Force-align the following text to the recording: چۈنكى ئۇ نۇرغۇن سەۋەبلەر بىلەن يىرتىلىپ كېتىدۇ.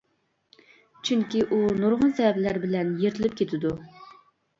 چۈنكى 1.09 1.43
ئۇ 1.47 1.59
نۇرغۇن 1.81 2.13
سەۋەبلەر 2.21 2.59
بىلەن 2.65 2.89
يىرتىلىپ 3.05 3.37
كېتىدۇ. 3.43 3.75